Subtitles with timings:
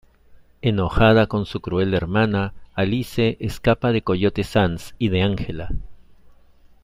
[0.63, 5.69] Enojada con su cruel hermana, Alice escapa de Coyote Sands y de Angela.